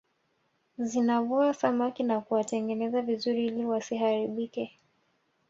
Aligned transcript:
Zinavua 0.77 1.53
samaki 1.53 2.03
na 2.03 2.21
kuwatengeneza 2.21 3.01
vizuri 3.01 3.45
ili 3.47 3.65
wasiharibike 3.65 4.79